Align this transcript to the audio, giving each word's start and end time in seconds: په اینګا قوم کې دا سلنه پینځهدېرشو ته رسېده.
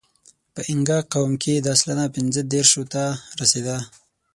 په 0.53 0.61
اینګا 0.69 0.99
قوم 1.13 1.31
کې 1.43 1.53
دا 1.65 1.73
سلنه 1.81 2.05
پینځهدېرشو 2.15 2.83
ته 2.93 3.03
رسېده. 3.39 3.77